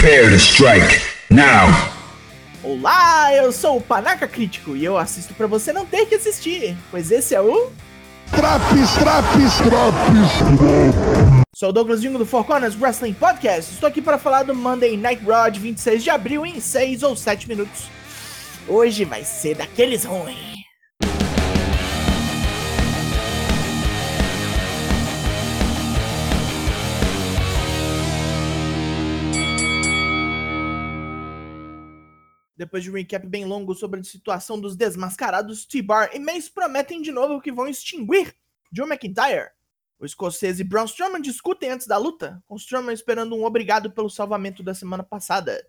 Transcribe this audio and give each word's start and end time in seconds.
Prepare 0.00 0.30
to 0.30 0.38
strike 0.38 1.02
now. 1.28 1.68
Olá, 2.62 3.34
eu 3.34 3.52
sou 3.52 3.76
o 3.76 3.80
Panaca 3.82 4.26
Crítico 4.26 4.74
e 4.74 4.82
eu 4.82 4.96
assisto 4.96 5.34
para 5.34 5.46
você 5.46 5.74
não 5.74 5.84
ter 5.84 6.06
que 6.06 6.14
assistir, 6.14 6.74
pois 6.90 7.10
esse 7.10 7.34
é 7.34 7.40
o 7.42 7.70
Traps, 8.30 8.94
traps, 8.94 9.58
traps. 9.58 11.44
Sou 11.54 11.68
o 11.68 11.72
Douglas 11.72 12.00
Jingo 12.00 12.16
do 12.16 12.24
Four 12.24 12.44
Corners 12.44 12.80
Wrestling 12.80 13.12
Podcast. 13.12 13.74
Estou 13.74 13.90
aqui 13.90 14.00
para 14.00 14.16
falar 14.16 14.44
do 14.44 14.54
Monday 14.54 14.96
Night 14.96 15.22
Raw 15.22 15.50
de 15.50 15.60
26 15.60 16.02
de 16.02 16.08
abril 16.08 16.46
em 16.46 16.60
6 16.60 17.02
ou 17.02 17.14
7 17.14 17.46
minutos. 17.46 17.82
Hoje 18.66 19.04
vai 19.04 19.22
ser 19.22 19.54
daqueles 19.54 20.06
ruins. 20.06 20.59
Depois 32.60 32.84
de 32.84 32.90
um 32.90 32.94
recap 32.94 33.26
bem 33.26 33.46
longo 33.46 33.74
sobre 33.74 34.00
a 34.00 34.04
situação 34.04 34.60
dos 34.60 34.76
desmascarados, 34.76 35.64
T-Bar 35.64 36.10
e 36.12 36.18
Mace 36.18 36.50
prometem 36.50 37.00
de 37.00 37.10
novo 37.10 37.40
que 37.40 37.50
vão 37.50 37.66
extinguir 37.66 38.36
Joe 38.70 38.86
McIntyre. 38.86 39.48
O 39.98 40.04
escocês 40.04 40.60
e 40.60 40.64
Braun 40.64 40.84
Strowman 40.84 41.22
discutem 41.22 41.70
antes 41.70 41.86
da 41.86 41.96
luta, 41.96 42.44
com 42.46 42.56
Strowman 42.56 42.92
esperando 42.92 43.34
um 43.34 43.46
obrigado 43.46 43.90
pelo 43.90 44.10
salvamento 44.10 44.62
da 44.62 44.74
semana 44.74 45.02
passada. 45.02 45.66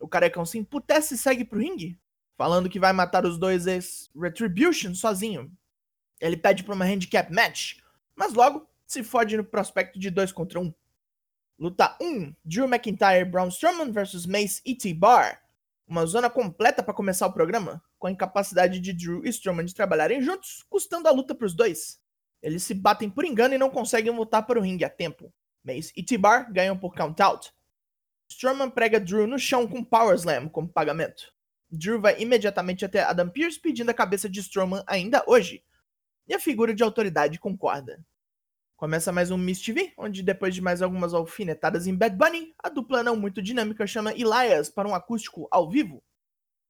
O 0.00 0.08
carecão 0.08 0.46
se 0.46 0.56
emputece 0.56 1.16
e 1.16 1.18
segue 1.18 1.44
pro 1.44 1.58
ringue, 1.58 2.00
falando 2.34 2.70
que 2.70 2.80
vai 2.80 2.94
matar 2.94 3.26
os 3.26 3.36
dois 3.36 3.66
ex-Retribution 3.66 4.94
sozinho. 4.94 5.52
Ele 6.18 6.38
pede 6.38 6.64
pra 6.64 6.74
uma 6.74 6.86
handicap 6.86 7.30
match, 7.30 7.74
mas 8.16 8.32
logo 8.32 8.66
se 8.86 9.04
fode 9.04 9.36
no 9.36 9.44
prospecto 9.44 9.98
de 9.98 10.08
2 10.08 10.32
contra 10.32 10.58
1. 10.58 10.62
Um. 10.62 10.74
Luta 11.58 11.94
1: 12.00 12.34
Drew 12.42 12.64
McIntyre, 12.64 13.26
Braun 13.26 13.48
Strowman 13.48 13.92
vs 13.92 14.24
Mace 14.24 14.62
e 14.64 14.74
T-Bar. 14.74 15.42
Uma 15.86 16.06
zona 16.06 16.30
completa 16.30 16.82
para 16.82 16.94
começar 16.94 17.26
o 17.26 17.32
programa, 17.32 17.82
com 17.98 18.06
a 18.06 18.10
incapacidade 18.10 18.80
de 18.80 18.92
Drew 18.92 19.24
e 19.24 19.28
Strowman 19.28 19.64
de 19.64 19.74
trabalharem 19.74 20.22
juntos, 20.22 20.64
custando 20.68 21.08
a 21.08 21.10
luta 21.10 21.34
para 21.34 21.46
os 21.46 21.54
dois. 21.54 22.00
Eles 22.42 22.62
se 22.62 22.74
batem 22.74 23.10
por 23.10 23.24
engano 23.24 23.54
e 23.54 23.58
não 23.58 23.70
conseguem 23.70 24.14
voltar 24.14 24.42
para 24.42 24.58
o 24.58 24.62
ringue 24.62 24.84
a 24.84 24.90
tempo. 24.90 25.32
Mace 25.64 25.92
e 25.96 26.02
T-Bar 26.02 26.52
ganham 26.52 26.76
por 26.76 26.94
count-out. 26.94 27.52
Strowman 28.28 28.70
prega 28.70 28.98
Drew 28.98 29.26
no 29.26 29.38
chão 29.38 29.66
com 29.68 29.84
Power 29.84 30.14
Slam 30.16 30.48
como 30.48 30.68
pagamento. 30.68 31.32
Drew 31.70 32.00
vai 32.00 32.20
imediatamente 32.20 32.84
até 32.84 33.02
Adam 33.02 33.28
Pearce 33.28 33.60
pedindo 33.60 33.90
a 33.90 33.94
cabeça 33.94 34.28
de 34.28 34.40
Strowman 34.40 34.82
ainda 34.86 35.22
hoje. 35.26 35.64
E 36.26 36.34
a 36.34 36.40
figura 36.40 36.74
de 36.74 36.82
autoridade 36.82 37.38
concorda. 37.38 38.04
Começa 38.76 39.12
mais 39.12 39.30
um 39.30 39.38
Miss 39.38 39.60
TV, 39.60 39.92
onde 39.96 40.22
depois 40.22 40.54
de 40.54 40.60
mais 40.60 40.82
algumas 40.82 41.14
alfinetadas 41.14 41.86
em 41.86 41.96
Bad 41.96 42.16
Bunny, 42.16 42.52
a 42.58 42.68
dupla 42.68 43.02
não 43.02 43.14
muito 43.14 43.40
dinâmica 43.40 43.86
chama 43.86 44.12
Elias 44.12 44.68
para 44.68 44.88
um 44.88 44.94
acústico 44.94 45.46
ao 45.52 45.70
vivo. 45.70 46.02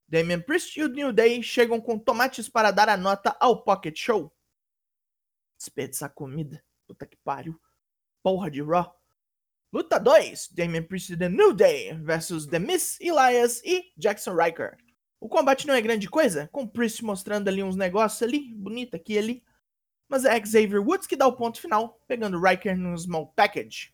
Damian 0.06 0.42
Priest 0.42 0.78
e 0.78 0.84
o 0.84 0.88
New 0.88 1.10
Day 1.10 1.42
chegam 1.42 1.80
com 1.80 1.98
tomates 1.98 2.48
para 2.48 2.70
dar 2.70 2.90
a 2.90 2.98
nota 2.98 3.34
ao 3.40 3.64
Pocket 3.64 3.98
Show. 3.98 4.30
Desperdiçar 5.56 6.12
comida. 6.12 6.62
Puta 6.86 7.06
que 7.06 7.16
pariu. 7.24 7.58
Porra 8.22 8.50
de 8.50 8.62
Raw. 8.62 8.94
Luta 9.72 9.98
2: 9.98 10.50
Damian 10.52 10.82
Priest 10.82 11.14
e 11.14 11.16
The 11.16 11.30
New 11.30 11.54
Day 11.54 11.94
versus 11.94 12.46
The 12.46 12.58
Miss, 12.58 13.00
Elias 13.00 13.62
e 13.64 13.90
Jackson 13.96 14.34
Riker. 14.34 14.76
O 15.18 15.30
combate 15.30 15.66
não 15.66 15.72
é 15.72 15.80
grande 15.80 16.10
coisa, 16.10 16.46
com 16.52 16.66
Priest 16.66 17.02
mostrando 17.02 17.48
ali 17.48 17.62
uns 17.62 17.76
negócios 17.76 18.22
ali, 18.22 18.52
bonito 18.52 18.94
aqui 18.94 19.16
ali 19.16 19.42
mas 20.08 20.24
é 20.24 20.38
Xavier 20.44 20.82
Woods 20.82 21.06
que 21.06 21.16
dá 21.16 21.26
o 21.26 21.36
ponto 21.36 21.60
final, 21.60 22.00
pegando 22.06 22.40
Riker 22.40 22.76
no 22.76 22.96
Small 22.96 23.32
Package. 23.34 23.92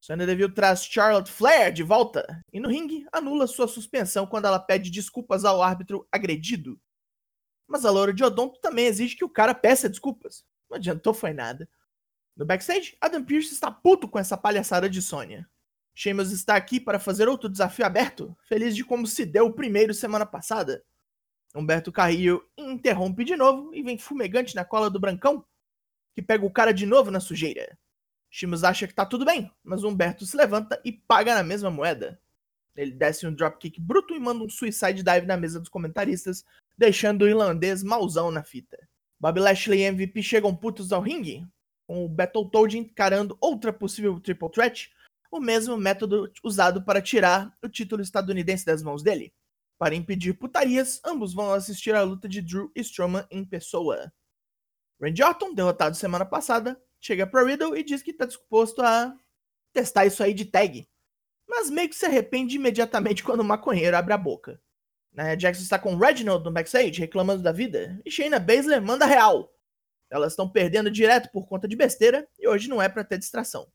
Sonya 0.00 0.26
Deville 0.26 0.52
traz 0.52 0.84
Charlotte 0.84 1.30
Flair 1.30 1.72
de 1.72 1.82
volta 1.82 2.40
e 2.52 2.60
no 2.60 2.68
ringue 2.68 3.04
anula 3.10 3.46
sua 3.46 3.66
suspensão 3.66 4.26
quando 4.26 4.46
ela 4.46 4.60
pede 4.60 4.90
desculpas 4.90 5.44
ao 5.44 5.62
árbitro 5.62 6.06
agredido. 6.12 6.80
Mas 7.66 7.84
a 7.84 7.90
loura 7.90 8.14
de 8.14 8.22
Odonto 8.22 8.60
também 8.60 8.86
exige 8.86 9.16
que 9.16 9.24
o 9.24 9.28
cara 9.28 9.54
peça 9.54 9.88
desculpas. 9.88 10.44
Não 10.70 10.76
adiantou 10.76 11.12
foi 11.12 11.32
nada. 11.32 11.68
No 12.36 12.44
backstage, 12.44 12.96
Adam 13.00 13.24
Pearce 13.24 13.52
está 13.52 13.70
puto 13.70 14.06
com 14.06 14.18
essa 14.18 14.36
palhaçada 14.36 14.88
de 14.88 15.02
Sonya. 15.02 15.48
Sheamus 15.94 16.30
está 16.30 16.54
aqui 16.54 16.78
para 16.78 17.00
fazer 17.00 17.26
outro 17.26 17.48
desafio 17.48 17.86
aberto, 17.86 18.36
feliz 18.46 18.76
de 18.76 18.84
como 18.84 19.06
se 19.06 19.24
deu 19.24 19.46
o 19.46 19.54
primeiro 19.54 19.94
semana 19.94 20.26
passada. 20.26 20.84
Humberto 21.54 21.90
Carrillo 21.90 22.46
interrompe 22.56 23.24
de 23.24 23.34
novo 23.34 23.74
e 23.74 23.82
vem 23.82 23.96
fumegante 23.96 24.54
na 24.54 24.64
cola 24.64 24.90
do 24.90 25.00
Brancão, 25.00 25.42
que 26.16 26.22
pega 26.22 26.46
o 26.46 26.50
cara 26.50 26.72
de 26.72 26.86
novo 26.86 27.10
na 27.10 27.20
sujeira. 27.20 27.78
Shimus 28.30 28.64
acha 28.64 28.88
que 28.88 28.94
tá 28.94 29.04
tudo 29.04 29.26
bem, 29.26 29.52
mas 29.62 29.84
Humberto 29.84 30.24
se 30.24 30.34
levanta 30.34 30.80
e 30.82 30.90
paga 30.90 31.34
na 31.34 31.42
mesma 31.42 31.70
moeda. 31.70 32.18
Ele 32.74 32.92
desce 32.92 33.26
um 33.26 33.34
dropkick 33.34 33.78
bruto 33.78 34.14
e 34.14 34.18
manda 34.18 34.42
um 34.42 34.48
suicide 34.48 35.02
dive 35.02 35.26
na 35.26 35.36
mesa 35.36 35.60
dos 35.60 35.68
comentaristas, 35.68 36.42
deixando 36.76 37.22
o 37.22 37.28
irlandês 37.28 37.82
mauzão 37.82 38.30
na 38.30 38.42
fita. 38.42 38.78
Bob 39.20 39.38
Lashley 39.38 39.80
e 39.80 39.84
MVP 39.84 40.22
chegam 40.22 40.56
putos 40.56 40.90
ao 40.90 41.02
ringue, 41.02 41.46
com 41.86 42.02
o 42.02 42.08
Battletoad 42.08 42.78
encarando 42.78 43.36
outra 43.38 43.70
possível 43.70 44.18
triple 44.18 44.50
threat, 44.50 44.90
o 45.30 45.38
mesmo 45.38 45.76
método 45.76 46.32
usado 46.42 46.82
para 46.82 47.02
tirar 47.02 47.54
o 47.62 47.68
título 47.68 48.00
estadunidense 48.00 48.64
das 48.64 48.82
mãos 48.82 49.02
dele. 49.02 49.34
Para 49.78 49.94
impedir 49.94 50.32
putarias, 50.32 50.98
ambos 51.04 51.34
vão 51.34 51.52
assistir 51.52 51.94
a 51.94 52.02
luta 52.02 52.26
de 52.26 52.40
Drew 52.40 52.72
e 52.74 52.80
Strowman 52.80 53.26
em 53.30 53.44
pessoa. 53.44 54.10
Randy 55.00 55.22
Orton, 55.22 55.54
derrotado 55.54 55.96
semana 55.96 56.24
passada, 56.24 56.80
chega 57.00 57.26
para 57.26 57.44
Riddle 57.44 57.76
e 57.76 57.82
diz 57.82 58.02
que 58.02 58.10
está 58.10 58.24
disposto 58.24 58.80
a 58.80 59.14
testar 59.72 60.06
isso 60.06 60.22
aí 60.22 60.32
de 60.32 60.44
tag. 60.44 60.88
Mas 61.46 61.70
meio 61.70 61.88
que 61.88 61.94
se 61.94 62.06
arrepende 62.06 62.56
imediatamente 62.56 63.22
quando 63.24 63.40
o 63.40 63.44
maconheiro 63.44 63.96
abre 63.96 64.14
a 64.14 64.18
boca. 64.18 64.60
Né? 65.12 65.36
Jackson 65.36 65.62
está 65.62 65.78
com 65.78 65.96
Reginald 65.96 66.44
no 66.44 66.50
backstage, 66.50 67.00
reclamando 67.00 67.42
da 67.42 67.52
vida, 67.52 68.00
e 68.04 68.10
Shayna 68.10 68.38
Baszler 68.38 68.82
manda 68.82 69.06
real. 69.06 69.52
Elas 70.10 70.32
estão 70.32 70.48
perdendo 70.48 70.90
direto 70.90 71.30
por 71.30 71.46
conta 71.46 71.66
de 71.66 71.74
besteira 71.74 72.28
e 72.38 72.46
hoje 72.46 72.68
não 72.68 72.80
é 72.80 72.88
para 72.88 73.04
ter 73.04 73.18
distração. 73.18 73.66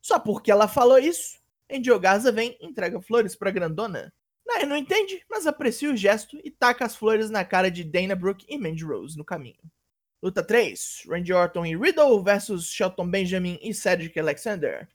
Só 0.00 0.18
porque 0.18 0.50
ela 0.50 0.68
falou 0.68 0.98
isso, 0.98 1.38
Angel 1.70 1.98
Garza 1.98 2.30
vem 2.30 2.56
e 2.60 2.66
entrega 2.66 3.00
flores 3.00 3.34
pra 3.34 3.50
grandona. 3.50 4.12
Naya 4.46 4.66
não 4.66 4.76
entende, 4.76 5.22
mas 5.28 5.46
aprecia 5.46 5.90
o 5.90 5.96
gesto 5.96 6.38
e 6.42 6.50
taca 6.50 6.84
as 6.84 6.96
flores 6.96 7.28
na 7.28 7.44
cara 7.44 7.70
de 7.70 7.84
Dana 7.84 8.14
Brooke 8.14 8.46
e 8.48 8.56
Mandy 8.56 8.84
Rose 8.84 9.18
no 9.18 9.24
caminho. 9.24 9.60
Luta 10.20 10.42
3: 10.42 11.04
Randy 11.08 11.32
Orton 11.32 11.64
e 11.64 11.76
Riddle 11.76 12.24
versus 12.24 12.66
Shelton 12.66 13.08
Benjamin 13.08 13.56
e 13.62 13.72
Cedric 13.72 14.18
Alexander. 14.18 14.88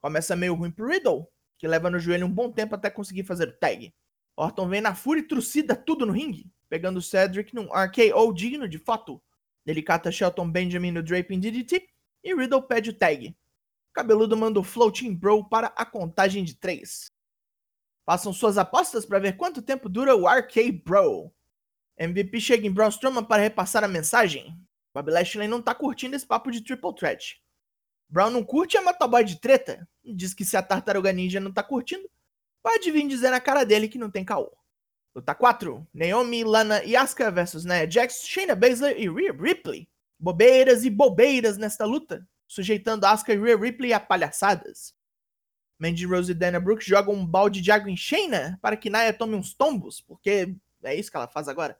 Começa 0.00 0.34
meio 0.34 0.54
ruim 0.54 0.70
pro 0.70 0.88
Riddle, 0.88 1.28
que 1.56 1.68
leva 1.68 1.88
no 1.88 2.00
joelho 2.00 2.26
um 2.26 2.32
bom 2.32 2.50
tempo 2.50 2.74
até 2.74 2.90
conseguir 2.90 3.22
fazer 3.22 3.48
o 3.48 3.52
tag. 3.52 3.94
Orton 4.36 4.68
vem 4.68 4.80
na 4.80 4.92
fúria 4.92 5.20
e 5.20 5.28
trucida 5.28 5.76
tudo 5.76 6.04
no 6.04 6.12
ringue, 6.12 6.50
pegando 6.68 7.00
Cedric 7.00 7.54
num 7.54 7.68
RKO 7.72 8.32
digno 8.34 8.68
de 8.68 8.78
foto. 8.78 9.22
Ele 9.64 9.80
cata 9.80 10.10
Shelton 10.10 10.50
Benjamin 10.50 10.90
no 10.90 11.04
Draping 11.04 11.38
DDT 11.38 11.88
e 12.24 12.34
Riddle 12.34 12.62
pede 12.62 12.90
o 12.90 12.94
tag. 12.94 13.32
Cabeludo 13.92 14.36
manda 14.36 14.58
o 14.58 14.64
Floating 14.64 15.14
Bro 15.14 15.48
para 15.48 15.68
a 15.68 15.86
contagem 15.86 16.42
de 16.42 16.56
3. 16.56 17.12
Façam 18.04 18.32
suas 18.32 18.58
apostas 18.58 19.06
para 19.06 19.20
ver 19.20 19.36
quanto 19.36 19.62
tempo 19.62 19.88
dura 19.88 20.16
o 20.16 20.26
RK 20.26 20.72
Bro. 20.84 21.32
MVP 21.96 22.40
chega 22.40 22.66
em 22.66 22.72
Braun 22.72 22.88
Strowman 22.88 23.24
para 23.24 23.42
repassar 23.42 23.84
a 23.84 23.88
mensagem. 23.88 24.63
Bob 24.94 25.10
Lashley 25.10 25.48
não 25.48 25.60
tá 25.60 25.74
curtindo 25.74 26.14
esse 26.14 26.26
papo 26.26 26.50
de 26.50 26.62
triple 26.62 26.94
threat. 26.94 27.42
Brown 28.08 28.30
não 28.30 28.44
curte 28.44 28.78
a 28.78 28.82
motoboy 28.82 29.24
de 29.24 29.40
treta 29.40 29.86
diz 30.12 30.34
que 30.34 30.44
se 30.44 30.56
a 30.56 30.62
Tartaruga 30.62 31.12
Ninja 31.12 31.40
não 31.40 31.52
tá 31.52 31.62
curtindo, 31.62 32.08
pode 32.62 32.90
vir 32.90 33.06
dizer 33.08 33.30
na 33.30 33.40
cara 33.40 33.64
dele 33.64 33.88
que 33.88 33.98
não 33.98 34.10
tem 34.10 34.24
caô. 34.24 34.52
Luta 35.14 35.34
4. 35.34 35.86
Naomi, 35.94 36.44
Lana 36.44 36.82
e 36.84 36.96
Asuka 36.96 37.30
versus 37.30 37.64
Nia 37.64 37.88
Jax, 37.90 38.26
Shayna 38.26 38.54
Baszler 38.54 39.00
e 39.00 39.08
Rhea 39.08 39.32
Ripley. 39.32 39.88
Bobeiras 40.18 40.84
e 40.84 40.90
bobeiras 40.90 41.56
nesta 41.56 41.84
luta, 41.84 42.26
sujeitando 42.46 43.06
Asuka 43.06 43.32
e 43.32 43.38
Rhea 43.38 43.56
Ripley 43.56 43.92
a 43.92 44.00
palhaçadas. 44.00 44.94
Mandy 45.78 46.06
Rose 46.06 46.30
e 46.30 46.34
Dana 46.34 46.60
Brooke 46.60 46.84
jogam 46.84 47.14
um 47.14 47.26
balde 47.26 47.60
de 47.60 47.70
água 47.70 47.90
em 47.90 47.96
Shayna 47.96 48.58
para 48.60 48.76
que 48.76 48.90
Nia 48.90 49.12
tome 49.12 49.34
uns 49.34 49.54
tombos, 49.54 50.00
porque 50.00 50.54
é 50.82 50.94
isso 50.94 51.10
que 51.10 51.16
ela 51.16 51.28
faz 51.28 51.48
agora. 51.48 51.78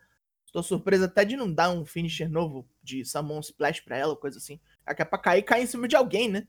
Tô 0.53 0.63
surpresa 0.63 1.07
até 1.07 1.25
de 1.25 1.37
não 1.37 1.53
dar 1.53 1.71
um 1.71 1.85
finisher 1.85 2.31
novo 2.31 2.69
de 2.85 3.05
Summon 3.05 3.41
Splash 3.41 3.81
pra 3.81 3.97
ela, 3.97 4.15
coisa 4.15 4.39
assim. 4.39 4.61
Aqui 4.85 5.03
é 5.03 5.05
pra 5.05 5.19
cair, 5.19 5.43
cair 5.43 5.65
em 5.65 5.67
cima 5.67 5.89
de 5.89 5.97
alguém, 5.97 6.29
né? 6.29 6.47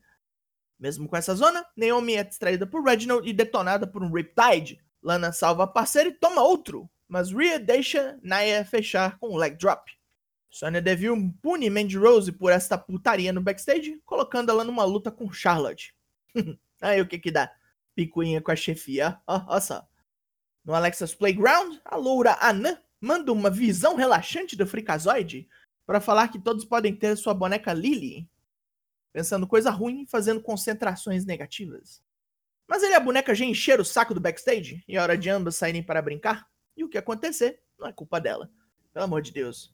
Mesmo 0.78 1.08
com 1.08 1.16
essa 1.16 1.34
zona, 1.34 1.66
Naomi 1.74 2.14
é 2.14 2.22
distraída 2.22 2.66
por 2.66 2.84
Reginald 2.84 3.26
e 3.28 3.32
detonada 3.32 3.86
por 3.86 4.02
um 4.02 4.12
Riptide. 4.12 4.78
Lana 5.02 5.32
salva 5.32 5.64
a 5.64 5.66
parceira 5.66 6.10
e 6.10 6.12
toma 6.12 6.42
outro, 6.42 6.90
mas 7.08 7.32
Rhea 7.32 7.58
deixa 7.58 8.18
Naya 8.22 8.64
fechar 8.64 9.18
com 9.18 9.30
um 9.30 9.36
leg 9.36 9.56
drop. 9.56 9.90
Sonya 10.50 10.80
Deville 10.80 11.32
pune 11.42 11.70
Mandy 11.70 11.96
Rose 11.96 12.32
por 12.32 12.52
esta 12.52 12.76
putaria 12.76 13.32
no 13.32 13.40
backstage, 13.40 14.00
colocando 14.04 14.50
ela 14.50 14.64
numa 14.64 14.84
luta 14.84 15.10
com 15.10 15.32
Charlotte. 15.32 15.94
Aí 16.80 17.00
o 17.00 17.06
que 17.06 17.18
que 17.18 17.30
dá? 17.30 17.50
Picuinha 17.94 18.42
com 18.42 18.50
a 18.50 18.56
chefia, 18.56 19.18
ó, 19.26 19.42
ó 19.48 19.60
só. 19.60 19.86
No 20.64 20.74
Alexa's 20.74 21.14
Playground, 21.14 21.76
a 21.84 21.96
loura 21.96 22.36
Anã 22.40 22.78
manda 23.00 23.32
uma 23.32 23.50
visão 23.50 23.94
relaxante 23.96 24.56
do 24.56 24.66
Freakazoid 24.66 25.48
para 25.86 26.00
falar 26.00 26.28
que 26.28 26.38
todos 26.38 26.64
podem 26.64 26.94
ter 26.94 27.16
sua 27.16 27.32
boneca 27.32 27.72
Lily, 27.72 28.28
pensando 29.12 29.46
coisa 29.46 29.70
ruim 29.70 30.02
e 30.02 30.06
fazendo 30.06 30.42
concentrações 30.42 31.24
negativas. 31.24 32.02
Mas 32.68 32.82
ele 32.82 32.92
e 32.92 32.96
a 32.96 33.00
boneca 33.00 33.34
já 33.34 33.44
encheram 33.44 33.82
o 33.82 33.84
saco 33.84 34.12
do 34.12 34.20
backstage 34.20 34.82
e 34.88 34.96
é 34.96 35.00
hora 35.00 35.16
de 35.16 35.30
ambas 35.30 35.56
saírem 35.56 35.82
para 35.82 36.02
brincar. 36.02 36.48
E 36.76 36.82
o 36.82 36.88
que 36.88 36.98
acontecer 36.98 37.62
não 37.78 37.86
é 37.86 37.92
culpa 37.92 38.20
dela. 38.20 38.50
Pelo 38.92 39.04
amor 39.04 39.22
de 39.22 39.30
Deus. 39.30 39.72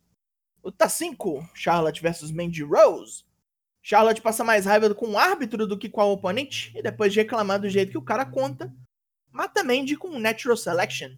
Luta 0.62 0.88
5, 0.88 1.50
Charlotte 1.54 2.02
versus 2.02 2.30
Mandy 2.30 2.62
Rose. 2.62 3.24
Charlotte 3.80 4.20
passa 4.20 4.44
mais 4.44 4.64
raiva 4.64 4.94
com 4.94 5.10
o 5.10 5.18
árbitro 5.18 5.66
do 5.66 5.76
que 5.76 5.88
com 5.88 6.00
a 6.00 6.04
oponente, 6.04 6.72
e 6.76 6.82
depois 6.82 7.12
de 7.12 7.18
reclamar 7.20 7.60
do 7.60 7.68
jeito 7.68 7.90
que 7.90 7.98
o 7.98 8.02
cara 8.02 8.24
conta, 8.24 8.72
mata 9.32 9.64
Mandy 9.64 9.96
com 9.96 10.08
um 10.08 10.20
Natural 10.20 10.56
Selection. 10.56 11.16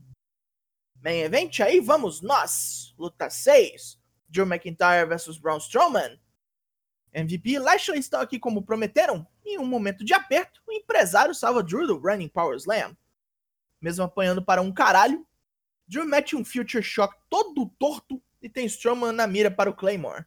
Main 1.02 1.18
Event, 1.18 1.60
aí 1.60 1.80
vamos 1.80 2.22
nós. 2.22 2.94
Luta 2.96 3.28
6, 3.28 4.00
Drew 4.34 4.44
McIntyre 4.44 5.06
versus 5.06 5.38
Braun 5.38 5.58
Strowman. 5.58 6.18
MVP 7.12 7.50
e 7.50 7.58
Lashley 7.60 8.00
estão 8.00 8.20
aqui 8.20 8.40
como 8.40 8.64
prometeram. 8.64 9.24
Em 9.46 9.58
um 9.58 9.64
momento 9.64 10.04
de 10.04 10.12
aperto, 10.12 10.60
o 10.66 10.72
empresário 10.72 11.32
salva 11.32 11.62
Drew 11.62 11.86
do 11.86 11.96
Running 11.96 12.28
Power 12.28 12.56
Slam. 12.56 12.96
Mesmo 13.80 14.02
apanhando 14.02 14.44
para 14.44 14.60
um 14.60 14.72
caralho, 14.72 15.24
Drew 15.86 16.04
mete 16.04 16.34
um 16.34 16.44
Future 16.44 16.82
Shock 16.82 17.14
todo 17.30 17.72
torto 17.78 18.20
e 18.42 18.48
tem 18.48 18.66
Strowman 18.66 19.12
na 19.12 19.28
mira 19.28 19.50
para 19.52 19.70
o 19.70 19.74
Claymore. 19.74 20.24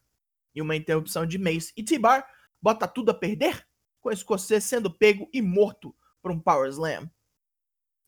E 0.56 0.62
uma 0.62 0.76
interrupção 0.76 1.26
de 1.26 1.38
Mace 1.38 1.74
e 1.76 1.84
T-Bar 1.84 2.26
bota 2.62 2.88
tudo 2.88 3.12
a 3.12 3.14
perder, 3.14 3.68
com 4.00 4.08
o 4.08 4.14
escocês 4.14 4.64
sendo 4.64 4.90
pego 4.90 5.30
e 5.34 5.42
morto 5.42 5.94
por 6.22 6.32
um 6.32 6.40
Power 6.40 6.70
Slam. 6.70 7.12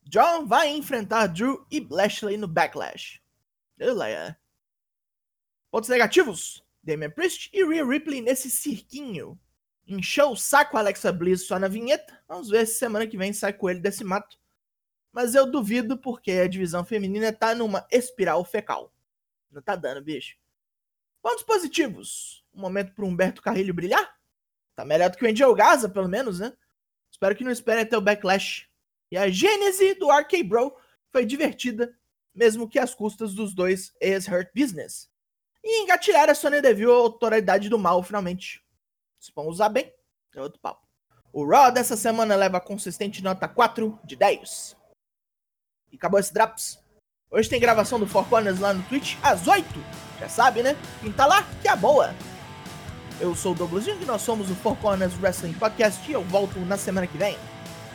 John 0.03 0.45
vai 0.47 0.69
enfrentar 0.69 1.27
Drew 1.27 1.67
e 1.69 1.85
Lashley 1.89 2.37
no 2.37 2.47
Backlash. 2.47 3.21
Olha. 3.81 4.39
Pontos 5.71 5.89
negativos: 5.89 6.63
Damian 6.81 7.11
Priest 7.11 7.49
e 7.53 7.63
Rhea 7.63 7.85
Ripley 7.85 8.21
nesse 8.21 8.49
cirquinho. 8.49 9.39
Encheu 9.87 10.31
o 10.31 10.35
saco 10.35 10.77
Alexa 10.77 11.11
Bliss 11.11 11.47
só 11.47 11.57
na 11.57 11.67
vinheta. 11.67 12.21
Vamos 12.27 12.49
ver 12.49 12.65
se 12.67 12.77
semana 12.77 13.07
que 13.07 13.17
vem 13.17 13.33
sai 13.33 13.53
com 13.53 13.69
ele 13.69 13.79
desse 13.79 14.03
mato. 14.03 14.39
Mas 15.11 15.33
eu 15.33 15.49
duvido 15.49 15.97
porque 15.97 16.31
a 16.31 16.47
divisão 16.47 16.85
feminina 16.85 17.33
tá 17.33 17.55
numa 17.55 17.87
espiral 17.91 18.45
fecal. 18.45 18.93
Não 19.51 19.61
tá 19.61 19.75
dando, 19.75 20.03
bicho. 20.03 20.37
Pontos 21.21 21.43
positivos. 21.43 22.45
Um 22.53 22.61
momento 22.61 22.93
pro 22.93 23.07
Humberto 23.07 23.41
Carrilho 23.41 23.73
brilhar. 23.73 24.15
Tá 24.75 24.85
melhor 24.85 25.09
do 25.09 25.17
que 25.17 25.25
o 25.25 25.29
Angel 25.29 25.53
Gaza, 25.55 25.89
pelo 25.89 26.07
menos, 26.07 26.39
né? 26.39 26.53
Espero 27.11 27.35
que 27.35 27.43
não 27.43 27.51
espere 27.51 27.81
até 27.81 27.97
o 27.97 28.01
Backlash. 28.01 28.69
E 29.11 29.17
a 29.17 29.27
gênese 29.27 29.95
do 29.95 30.09
RK 30.11 30.43
Bro 30.43 30.75
foi 31.11 31.25
divertida, 31.25 31.97
mesmo 32.33 32.69
que 32.69 32.77
às 32.77 32.93
custas 32.93 33.33
dos 33.33 33.55
dois 33.55 33.91
ex-Hurt 33.99 34.49
Business. 34.55 35.09
E 35.63 35.83
engatilhar 35.83 36.29
a 36.29 36.35
Sonya 36.35 36.61
Deville 36.61 36.91
a 36.91 36.95
autoridade 36.95 37.69
do 37.69 37.77
mal, 37.77 38.01
finalmente. 38.01 38.63
Se 39.19 39.31
vão 39.35 39.47
usar 39.47 39.69
bem, 39.69 39.93
é 40.35 40.41
outro 40.41 40.59
papo. 40.59 40.87
O 41.31 41.45
Raw 41.45 41.71
dessa 41.71 41.95
semana 41.95 42.35
leva 42.35 42.59
consistente 42.59 43.23
nota 43.23 43.47
4 43.47 43.99
de 44.03 44.15
10. 44.15 44.75
E 45.91 45.95
acabou 45.95 46.19
esse 46.19 46.33
Drops. 46.33 46.79
Hoje 47.29 47.49
tem 47.49 47.59
gravação 47.59 47.99
do 47.99 48.07
Four 48.07 48.27
Corners 48.27 48.59
lá 48.59 48.73
no 48.73 48.83
Twitch 48.83 49.15
às 49.21 49.47
8. 49.47 49.67
Já 50.19 50.27
sabe, 50.27 50.63
né? 50.63 50.75
Quem 51.01 51.11
tá 51.11 51.25
lá, 51.25 51.43
que 51.61 51.67
é 51.67 51.75
boa. 51.75 52.15
Eu 53.19 53.35
sou 53.35 53.51
o 53.51 53.55
Douglas 53.55 53.85
Jung 53.85 54.01
e 54.01 54.05
nós 54.05 54.21
somos 54.21 54.49
o 54.49 54.55
Four 54.55 54.77
Corners 54.77 55.13
Wrestling 55.21 55.53
Podcast 55.53 56.09
e 56.09 56.13
eu 56.13 56.23
volto 56.23 56.57
na 56.61 56.77
semana 56.77 57.05
que 57.05 57.17
vem. 57.17 57.37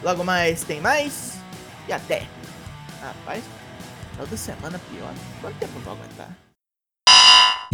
Logo 0.02 0.22
mais 0.22 0.62
tem 0.62 0.81
mais. 0.81 1.38
E 1.88 1.93
até. 1.93 2.28
Rapaz, 3.00 3.43
toda 4.17 4.37
semana 4.37 4.78
pior. 4.90 5.14
Quanto 5.40 5.58
tempo 5.58 5.72
eu 5.76 5.82
vou 5.82 5.94
aguentar? 5.94 6.44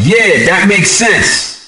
Yeah, 0.02 0.46
that 0.46 0.64
makes 0.66 0.90
sense. 0.90 1.59